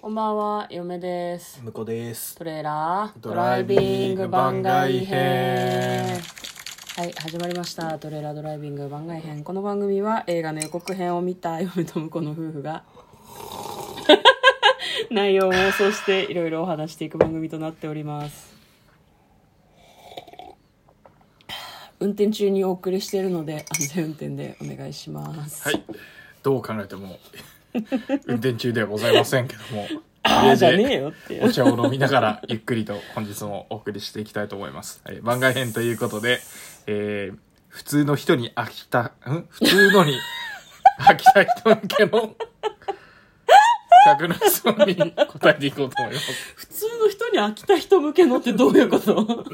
[0.00, 1.60] こんばんは、嫁です。
[1.64, 6.04] 向こうですトレーラードドライビング番外編
[6.96, 7.98] はい、始まりました。
[7.98, 9.42] トレーラードライビング番外編。
[9.42, 12.84] この番組は映画の予告編を見た嫁と婿の夫婦が
[15.10, 18.54] 内容を妄想していろいろお話していく番組となっております。
[21.98, 25.64] 運転中にお送りしているので安全運転でお願いします。
[25.64, 25.82] はい
[26.42, 27.18] どう考えても
[28.26, 29.86] 運転中ではございませんけども。
[30.24, 31.40] ああ、じゃねえよって。
[31.40, 36.40] お茶を飲みながらゆっくりと本日もお送りしていきたいと思います、はい、番外編ということで、
[36.86, 39.46] えー普通の人に飽きたん？
[39.50, 40.16] 普通のに
[40.98, 42.34] 飽きた人向けの
[44.06, 46.32] 客の質問に答えていこうと思います。
[46.54, 49.44] 普通の人に飽きた人向けのってどういうこと？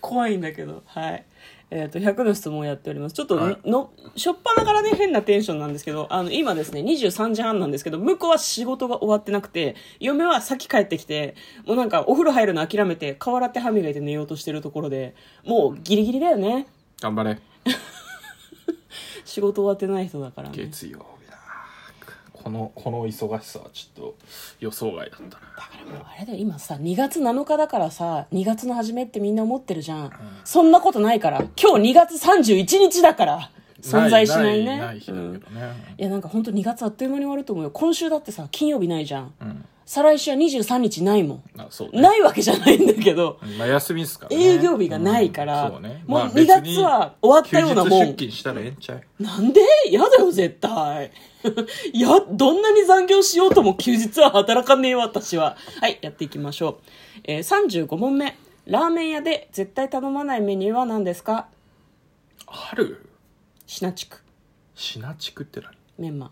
[0.00, 0.82] 怖いんだけど。
[0.86, 1.24] はい。
[1.70, 3.12] えっ、と100の質問をやっております。
[3.12, 3.58] ちょっとはい。
[3.64, 11.34] の、しょっぱなからね変なテンションなんですけどあの今ですね23時半なんですけど向こうは仕事が終わってなくて嫁は先帰ってきて
[11.66, 16.66] もうなんかお風呂入るの諦めて顔洗って歯磨いて寝ようとしてるところでもうギリギリだよね。
[17.00, 17.38] 頑張れ。
[19.26, 20.56] 仕事終わってない人だからね。
[20.56, 21.04] 月曜
[22.48, 24.14] このこの忙しさはちょっと
[24.60, 25.28] 予想外だったな。
[25.28, 25.42] だか
[25.84, 30.12] らもうあれだよ今さ2月7日だからさ2月の初めってみんな思ってるじゃん、
[30.44, 31.44] そんなことないから。
[31.60, 33.50] 今日2月31日だから。
[33.80, 34.76] 存在しないね。
[35.12, 35.36] ん。
[35.98, 37.70] いやなんか本当2月あっという間に終わると思うよ。
[37.70, 39.47] 今週だってさ金曜日ないじゃん、うん
[39.90, 41.42] 再来週は23日ないもん。
[41.56, 42.02] あそうね。
[42.02, 43.38] ないわけじゃないんだけど。
[43.56, 44.44] まあ休みですからね。
[44.44, 46.04] 営業日がないからうんそうね。
[46.06, 47.88] もうまあ2月は終わったようなもん。
[47.88, 49.02] 休日出勤したらええんちゃう？
[49.22, 49.62] なんで？
[49.90, 51.10] やだよ絶対。
[51.94, 55.56] い やどんなに残業しようとも休日は働かねえよ私は。
[55.80, 56.76] はいやっていきましょう、
[57.24, 58.36] えー、35問目。
[58.66, 61.46] ラーメン屋で絶対頼まないメニューは何ですか？
[62.46, 63.08] ある？
[63.66, 64.18] シナチク。
[64.74, 65.72] シナチクって何？
[65.96, 66.30] メンマ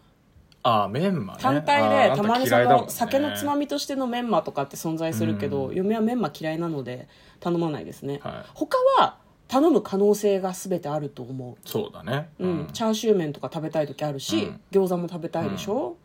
[0.67, 1.41] ああメンマね。
[1.41, 5.77] 単体でたまにその酒のつまみとしてのメンマとかって存在するけど、うん。
[5.77, 7.07] 嫁はメンマ嫌いなので
[7.39, 8.51] 頼まないですね、はい。
[8.53, 12.31] 他は頼む可能性が全てあると思そうだね。
[12.41, 12.67] う、うん。
[12.73, 14.61] チャーシュー麺とか食べたい時あるし、うん。
[14.73, 15.97] 餃子も食べたいでしょ、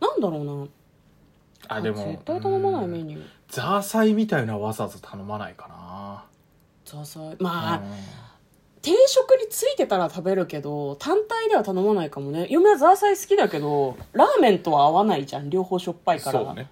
[0.00, 0.66] なんだろうな。
[1.68, 3.26] あでも絶対頼まないメニュー。
[3.48, 6.24] ザーサイみたいなわざわざ頼まないかな。
[6.84, 7.36] ザーサイ。
[7.38, 7.92] まあ、うん
[8.88, 12.46] 定食についてたら食べるけど単体では頼まないかもね。
[12.48, 16.40] 嫁はザーサイ好きだけどラーメンとは合わないじゃん両方しょっぱいから。
[16.40, 16.70] そうね。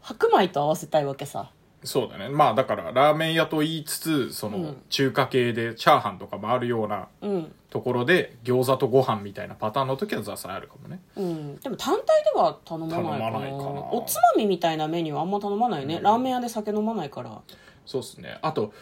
[0.00, 1.50] 白米と合わせたいわけさ。
[1.84, 2.28] そうだね。
[2.28, 4.82] まあだからラーメン屋と言いつつその、うん。
[4.88, 7.54] 中華系でチャーハンとかもあるようなうん。
[7.70, 11.00] ところで餃子とご飯みたいなパターンの時はザーサイあるかもね。
[11.16, 13.18] うん、でも単体では頼まないかな。
[13.18, 13.62] 頼まないかな。
[13.92, 17.40] おつまみみたいなメニューはあんま頼まないね、ラーメン屋で酒飲まないから。
[17.86, 18.38] そうっすね。
[18.42, 18.74] あと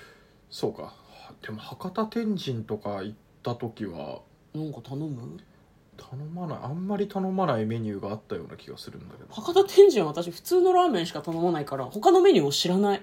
[0.50, 0.94] そうか
[1.42, 4.20] でも博多天神とか行った時は
[4.54, 5.38] なんか頼む？
[5.96, 6.58] 頼まない。
[6.62, 9.34] あんまり頼まないメニューがあったような気がするんだけど。
[9.34, 13.02] 博多天神は私普通のラーメンしか頼まないから他のメニューを知らない。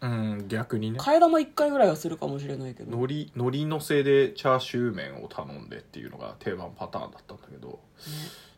[0.00, 0.98] うん逆にね。
[0.98, 2.96] 替え玉1回ぐらいはするかもしれないけど。
[2.96, 7.78] 海苔海苔のせでチャーシュー麺を頼んでっていうのが定番パターンだったんだけど、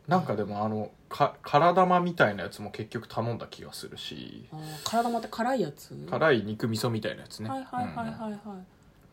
[0.08, 4.46] なんかでもあのか辛玉みたいなやつも結局頼んだ気がするし。
[4.50, 4.60] あー
[4.90, 8.32] 辛玉って辛いやつ辛い肉味噌みたいなやつねはいはいはいはいうんはい、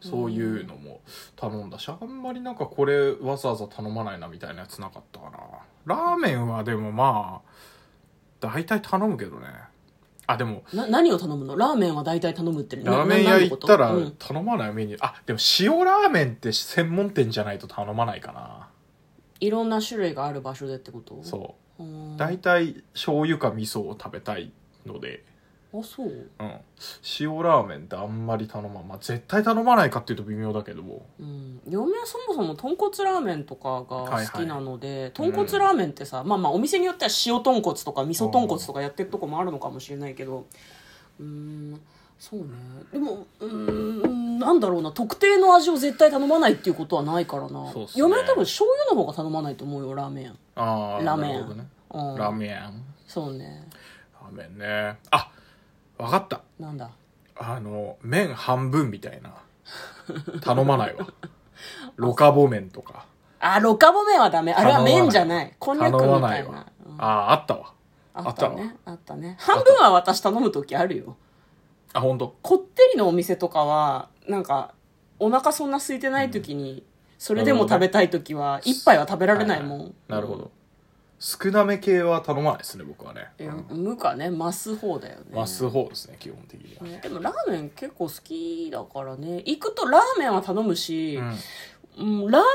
[0.01, 0.99] そういうのも
[1.35, 5.39] 頼んだしあんまりなんかこれわざわざ頼まないなみたいなやつなかったかな。
[5.85, 7.49] ラーメンはでもまあ
[8.39, 9.45] 大体頼むけどね。
[10.27, 11.55] あでもな何を頼むの？
[11.55, 18.69] ラーメンは大体頼むってなラーメン屋行ったら頼まないメニュー、あでも塩ラーメンって専門店じゃないと頼まないかな。
[19.41, 21.19] うん、いろんな種類がある場所でってこと？
[21.23, 21.83] そう。
[21.83, 22.17] うん。
[22.17, 24.53] 大体醤油か味噌を食べたい
[24.85, 25.23] ので、
[25.73, 26.07] あそう？
[26.07, 26.25] うん、
[27.19, 28.87] 塩ラーメンってあんまり頼まん。
[28.87, 31.05] まあ絶対頼まないかっていうと微妙だけども。
[31.19, 40.45] うん、嫁はそもそも豚骨ラーメンとかがはい好きなので、い豚骨ラーメンってさ、まあまあお店によっては塩豚骨とか味噌豚骨とかやってるとこもあるのかもしれないけど。
[41.19, 41.79] うん。
[42.19, 42.47] そうね。
[42.91, 44.91] でもうんなんだろうな。
[44.91, 47.99] 特定の味を絶対頼まないっていうことはないからな、そうっすね。
[48.01, 50.37] 嫁は多分醤油の方が頼まないと思うよラーメン。
[50.55, 51.31] ああラーメン。
[51.31, 51.67] なるほどね。
[51.93, 52.83] うんラーメン。
[53.07, 53.67] そうね。
[54.21, 54.99] ラーメンね。
[55.09, 55.31] あ
[56.01, 56.41] わかった。
[56.59, 56.89] なんだ？
[57.35, 59.33] あの麺半分みたいな。
[60.41, 61.05] 頼まないわ。
[61.95, 63.05] ロカボ麺とか。
[63.39, 64.51] あロカボ麺はダメ。
[64.53, 65.53] あれは麺じゃない。
[65.59, 66.19] こんにゃくみたいな。
[66.19, 66.65] ないわ。
[66.85, 67.73] うんあああったわ。
[68.13, 68.75] あったね。
[68.85, 69.37] あったね。
[69.39, 71.15] 半分は私頼む時あるよ。
[71.93, 72.35] あ本当。
[72.41, 74.73] こってりのお店とかはなんか
[75.19, 76.83] お腹そんな空いてない時に、
[77.19, 79.93] それでも食べたい時は一杯は食べられないもん、はいはい。
[80.09, 80.51] なるほど
[81.23, 83.27] 少なめ系は頼まないですね僕はね。
[83.37, 84.31] え無かね。
[84.31, 85.25] 増す方だよね。
[85.31, 86.83] 増す方ですね基本的には。
[86.83, 86.99] ね。
[86.99, 89.35] でもラーメン結構好きだからね。
[89.45, 91.35] 行くとラーメンは頼むし、うん。
[91.99, 92.51] うん、ラーメン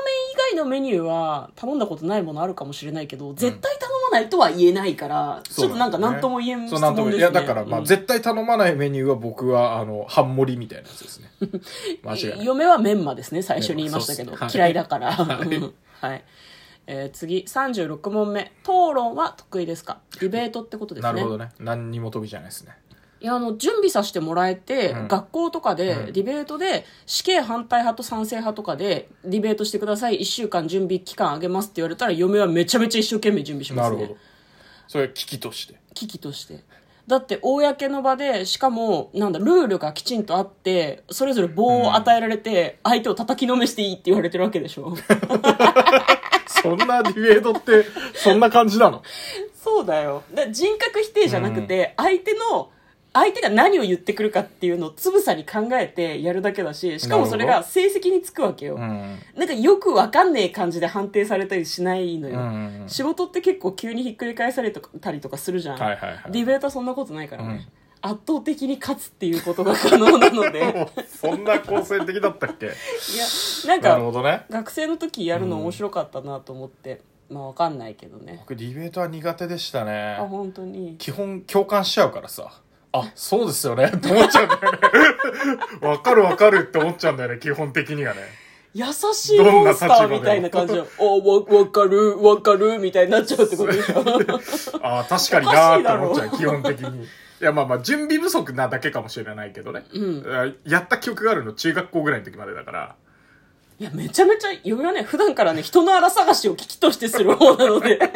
[0.50, 7.30] 以外のメニューは頼んだことないものあるかもしれないけど絶対頼まないとは言えないから、ちょっとなんか何とも言えん質そうなんとも問ですね。
[7.30, 7.34] い。
[7.34, 7.84] や、だから、まあ、うん。
[7.84, 11.30] 絶対頼まないメニューは僕は、あの、半盛りみたいなやつですね。
[12.02, 12.44] 間違いない。
[12.44, 14.32] 嫁はメンマですね、最初に言いましたけど。
[14.52, 15.12] 嫌いだから。
[15.12, 15.24] は
[16.00, 16.24] はい。
[16.86, 18.52] えー次、36問目。
[18.62, 19.98] 討論は得意ですか？
[20.20, 21.12] ディベートってことですね。
[21.12, 21.50] なるほどね。
[21.58, 22.76] 何にも得意じゃないですね。
[23.18, 33.82] いや、あの、準備させてもらえて、うん学校とかで、うんディベートで、死刑反対派と賛成派とかで、ディベートしてください、1週間準備期間あげますって言われたら、嫁はめちゃめちゃ一生懸命準備しま。
[33.84, 34.16] なるほど。
[34.86, 35.76] それ、危機として。
[35.94, 36.62] 危機として。
[37.06, 44.94] だって、公の場で、しかも、なんだ、ルールがきちんとあって、それぞれ棒を与えられて、相手を叩きのめしていいって言われてるわけでしょ。
[46.70, 47.84] そんなディベートって、
[48.14, 49.02] そんな感じなの？
[49.54, 50.22] そうだよ。
[50.32, 52.70] だ人格否定じゃなくて、相手の、
[53.12, 58.76] 相手が何を言ってくるかっていうのをつぶさに考えてやるだけだし、しかもそれが成績につくわけよ。
[58.76, 59.18] ん。
[59.34, 62.38] なんかよくわかんねえ感じで判定されたりしないのよ。
[62.38, 65.78] うん仕事って結構急にひっくり返されたりとかするじゃん。
[65.78, 67.66] はいはいはいディベートはそんなことないからね。
[68.08, 70.88] 圧倒的に勝つっていうことが可能なので。
[71.20, 72.66] そんな好戦的だったっけ？
[72.66, 72.74] いや、
[73.66, 74.44] なんなるほか、どね。
[74.50, 77.00] 学生の時やるの面白かったなと思って。
[77.28, 78.36] まあわかんないけどね。
[78.40, 80.24] 僕、ディベートは苦手でしたねあ、。
[80.28, 80.94] 本当に。
[80.98, 82.50] 基本共感しちゃうからさ。
[82.92, 84.78] あ、そうですよねって思っちゃうんだよね。
[85.88, 88.20] わかるわかるって思っちゃうんだよね、基本的にはね。
[88.74, 93.94] 優しいモンスターみたいな感じで、おわ、わかる、わかる、みたいになっちゃうってことでしょ。
[94.82, 97.06] あー確かになーって思っちゃう、基本的に。
[97.40, 99.84] いや、まあまあ、準備不足なだけかもしれないけどね。
[99.92, 102.94] うんあやった記憶があるの中学校ぐらいの時までだから。
[103.78, 107.98] いや、めちゃめちゃ、嫁はね、普段からね、人の荒探しを危機としてする方なので。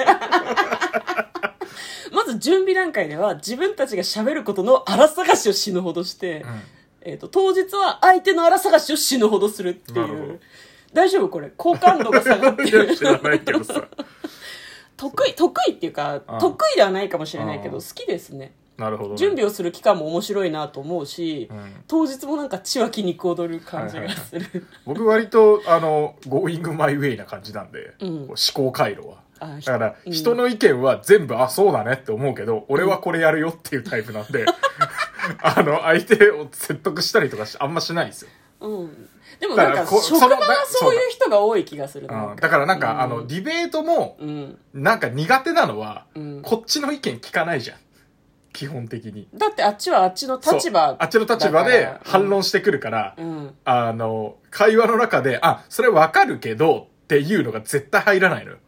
[2.13, 6.45] まず準備段階では、自分たちが喋ることの荒探しを死ぬほどして、
[7.03, 10.41] えっ、と、当日は相手の荒探しを死ぬほどするっていう。
[10.95, 11.51] 大丈夫これ？
[11.57, 13.05] 好感度が下がってる 知。
[13.05, 13.87] らないけどさ。
[14.97, 18.53] 得意、得意っていうかあ、得意ではないかもしれないけど、あ好きですね。
[18.81, 19.17] なるほど、ね。
[19.17, 24.67] 準備をする期間も面白いなと思うし、うん当日もなんか血は気肉踊る感じがする。
[24.87, 29.17] 僕割と、あの、going my way な感じなんで、うん思考回路は。
[29.39, 34.47] あだから、うん人の意見は全部、あ、そうだねって思うけど、俺はこれやるよっていうタイプなんで、
[35.43, 38.31] あの、相手を説得したりとかしあんましないんですよ。
[38.61, 39.09] うん。
[39.39, 44.59] でもなんか、職場はそういう人が多い気がするうん、だからなんか、うんあの、ディベートも、うん。
[44.75, 47.79] なんか苦手なのは、うんこっちの意見聞かないじゃん。
[48.53, 49.29] 基本的に。
[49.35, 53.55] だってあっちはあっちの立場あっちの立場で反論してくるから、うん。
[53.65, 58.59] あの、会話の中で、あ、それわかるけどっていうのが絶対入らないのよ。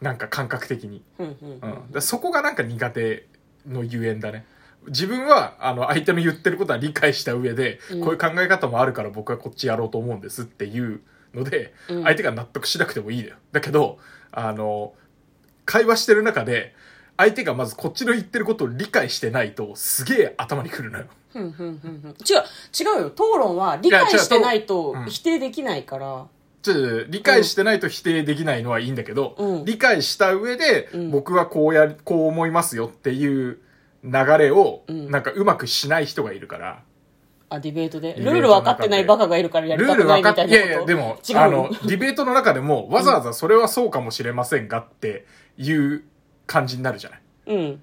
[0.00, 1.02] なんか感覚的に。
[1.18, 3.28] うんそこがなんか苦手
[3.66, 4.44] のゆえんだね。
[4.88, 11.00] 自分は、あの、相手の言ってることは理解した上で、うんこういう考え方もあるから僕はこっちやろうと思うんですっていう
[11.34, 13.36] ので、うん相手が納得しなくてもいいのよ。
[13.52, 13.98] だけど、
[14.32, 14.94] あの、
[15.64, 16.74] 会話してる中で、
[17.22, 21.04] 相手がまずこっちの言ってることを理解してないと、すげえ頭にくるのよ。
[21.32, 23.06] ふんふんふんふん違う、違うよ。
[23.08, 26.26] 討論は理解してないと否定できないから。
[26.62, 33.58] ちょっと理解してないと否定できないのはいいんだけど、うん理解した上で、うん僕はこうやり、こう思いますよっていう
[34.04, 36.82] 流れを、うんなんかうまくしない人がいるから、
[37.48, 38.14] あ、ディベートで？
[38.14, 40.48] ルール分かってないバカがいるからやりたくないみたいなこと？
[40.48, 45.26] いやいや、でも、違うあの、ディベートの中でも、わざわざそれはそうかもしれませんがって
[45.56, 46.04] いう
[46.46, 47.20] 感じになるじゃない？
[47.46, 47.82] うん。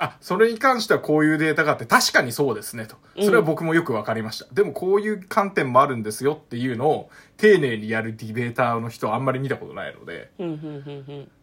[0.00, 2.94] あ、それに関してはこういうデータがあって、確かにそうですねと。
[3.20, 4.46] それは僕もよくわかりました。
[4.54, 10.30] でもこういう観点もあるんですよっていうのを、丁寧にやるディベーターの人はあんまり見たことないので、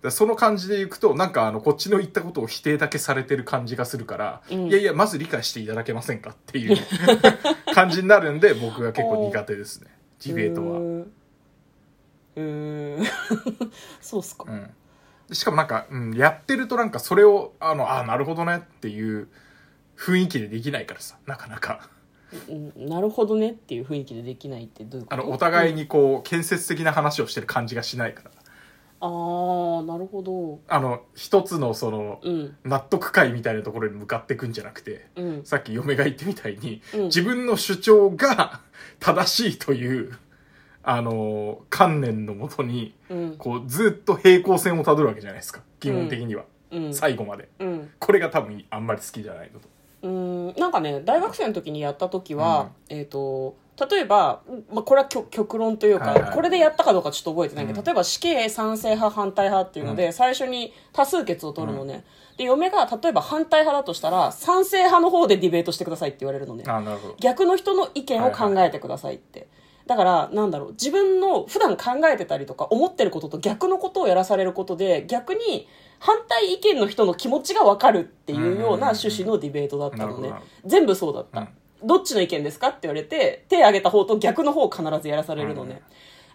[0.10, 6.78] その感じでいくと、なんかあの、こっちの言ったことを否定だけされてる感じがするから、うんいやいや、まず理解していただけませんかっていう
[7.76, 9.88] 感じになるんで、僕が結構苦手ですね。
[10.26, 10.80] ディベートは。
[12.38, 13.04] うん
[14.00, 14.46] そうっすか。
[14.48, 14.70] うん。
[15.30, 19.28] でしかもなんか、うん、やってるとなんかそれを、あの、あなるほどねっていう
[19.98, 21.90] 雰囲気でできないからさ、なかなか。
[22.50, 25.22] うんなるほどねっていう雰囲気でできないってどういうこと？
[25.22, 28.32] あの、お互いにこう、建設的な話をしてる感じがしないから。
[29.02, 30.60] ああなるほど。
[30.68, 32.58] あの、一つのその、うん。
[32.64, 35.46] 納得感みたいなところに向かっていくんじゃなくて、うん。
[35.46, 37.04] さっき嫁が言ってみたいに、うん。
[37.04, 38.62] 自分の主張が
[39.00, 40.18] 正しいという、
[40.88, 43.36] あの、観念のもとに、うん。
[43.38, 45.62] こう、ずっと平行線をたどるわけじゃないですか。
[45.80, 46.46] 基本的には。
[46.72, 46.94] うん。
[46.94, 47.50] 最後まで。
[47.60, 47.90] うん。
[48.00, 49.68] これが多分あんまり好きじゃないのと。
[50.04, 50.54] うん。
[50.56, 53.56] なんかね大学生の時にやった時は、えっ、と
[53.90, 57.86] 例えば、まあ、これは極極論というか、はいはいこれでやったかどうかちょっと覚えてないけど、うん。
[57.86, 62.06] 例えば死刑賛成派反対派っていうので、う最初に多数決を取るのね、
[62.38, 66.64] で嫁が例えば反対派だとしたら賛成派の方でディベートしてくださいって言われるのね。
[66.68, 67.16] あなるほど。
[67.20, 69.48] 逆の人の意見を考えてくださいって、
[69.88, 75.68] だからなんだろう自分の普段考えてたりとか思ってることと逆のことをやらされることで逆に
[76.00, 80.34] 反対意見の人の気持ちがわかるっていうような趣旨のディベートだったのね。
[80.66, 81.48] 全部そうだった。
[81.84, 85.82] どっちの意見ですかって言われて、手挙げた方と逆の方を必ずやらされるのね。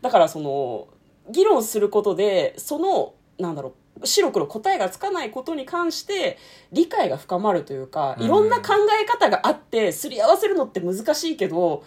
[0.03, 0.89] だからその、
[1.31, 6.39] 議論することで、その、なんだろう、白黒答えがつかないことに関して
[6.73, 11.85] 理解が深まるというか、いろんな考え方があって、すり合わせるのって難しいけど、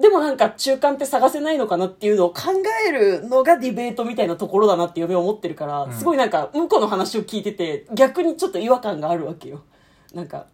[0.00, 2.42] でもなんか中間って探せないのかなっていうのを考
[2.86, 9.62] えるのがディベートみたいなところだなって嫁は思ってるから、すごいなんか向こうの話を聞いてて逆にちょっと違和感があるわけよ。
[10.14, 10.46] なんか、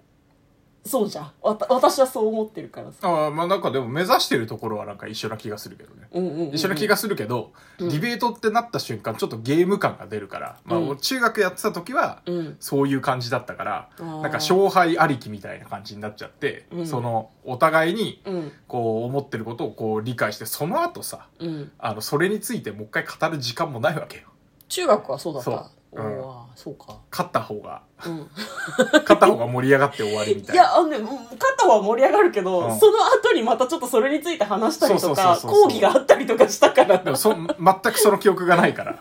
[0.87, 1.33] そうじゃん。
[1.41, 3.09] わた私はそう思ってるからさ。
[3.09, 6.09] ああ、まあなんかでも目指してるところはなんか一緒な気がするけどね。
[6.13, 18.53] うんうんうんうん一緒な気がするけど、ディベートってなった瞬間ちょっとゲーム感が出るから、まあうん中学やってた時はうんそういう感じだったから、あーなんか勝敗ありきみたいな感じになっちゃって、うんそのお互いにうん。
[18.69, 21.73] こう思ってることをこう理解して、その後さ、うん。
[21.79, 24.25] あの、それについてもう一回語る時間もないわけよ。
[24.69, 25.51] 中学はそうだった。
[25.51, 26.99] そうおうんーそうか。
[27.11, 28.29] 勝った方が、うん。
[28.77, 30.63] 勝った方が盛り上がって終わりみたいな。
[30.63, 38.99] いや、あのね、勝った方は盛り上がるけど、うんその後にまたちょっとそれについて話したりとか、講義があったりとかしたから、全くその記憶がないから。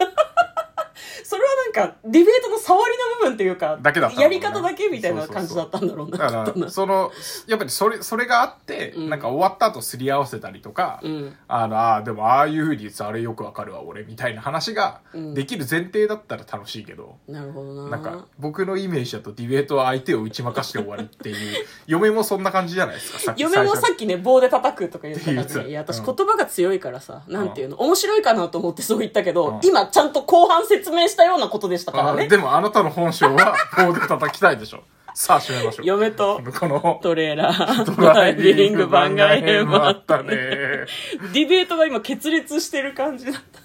[1.74, 6.66] か、ディベートの触りの部分っていうか、だけだったのやり方だけみたいな感じだったんだろうな、だかきっとな。
[6.68, 7.12] ら、その、
[7.48, 9.10] やっぱりそれ、それがあって、うん。
[9.10, 11.36] なんか終わった後すり合わせたりとか、うん。
[11.48, 15.34] あの、ああ、でもああいう風に言ってたあれよくわかるわ、俺、みたいな話がうん。
[15.34, 17.90] できる前提だったら楽しいけど、なるほどな。
[17.90, 23.88] なんか、僕のイメージだとディベートは相手を打ち負かして終わりっていう、嫁もそんな感じじゃないですか、さっき嫁も最初。
[23.88, 25.32] さっきね、棒で叩くとか言ったか。
[25.32, 29.60] って言ってたいや、私うん言葉が強いからさ、なんていうの、面白いかなと思ってそう言ったけど、うん。
[29.64, 32.26] 今ちゃんと後半説明したようなことでしたからね。
[32.26, 34.84] あでもあなたの本性は棒で叩きたいでしょ。
[35.16, 35.86] さあ、締めましょう。
[35.86, 40.36] 嫁とこの、トレーラー、ドライビング番外編もあったね。
[40.36, 43.63] ディベートが今決裂してる感じだった。